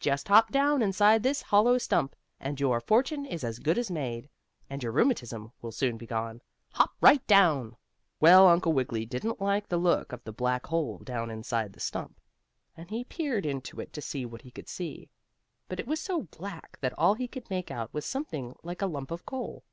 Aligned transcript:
"Just 0.00 0.28
hop 0.28 0.50
down 0.50 0.80
inside 0.80 1.22
this 1.22 1.42
hollow 1.42 1.76
stump, 1.76 2.16
and 2.40 2.58
your 2.58 2.80
fortune 2.80 3.26
is 3.26 3.44
as 3.44 3.58
good 3.58 3.76
as 3.76 3.90
made, 3.90 4.30
and 4.70 4.82
your 4.82 4.90
rheumatism 4.92 5.52
will 5.60 5.72
soon 5.72 5.98
be 5.98 6.06
gone. 6.06 6.40
Hop 6.72 6.92
right 7.02 7.26
down." 7.26 7.76
Well, 8.18 8.48
Uncle 8.48 8.72
Wiggily 8.72 9.04
didn't 9.04 9.42
like 9.42 9.68
the 9.68 9.76
looks 9.76 10.14
of 10.14 10.24
the 10.24 10.32
black 10.32 10.64
hole 10.64 11.00
down 11.00 11.30
inside 11.30 11.74
the 11.74 11.80
stump, 11.80 12.18
and 12.74 12.88
he 12.88 13.04
peered 13.04 13.44
into 13.44 13.78
it 13.78 13.92
to 13.92 14.00
see 14.00 14.24
what 14.24 14.40
he 14.40 14.50
could 14.50 14.70
see, 14.70 15.10
but 15.68 15.78
it 15.78 15.86
was 15.86 16.00
so 16.00 16.22
black 16.30 16.78
that 16.80 16.98
all 16.98 17.12
he 17.12 17.28
could 17.28 17.50
make 17.50 17.70
out 17.70 17.92
was 17.92 18.06
something 18.06 18.54
like 18.62 18.80
a 18.80 18.86
lump 18.86 19.10
of 19.10 19.26
coal. 19.26 19.64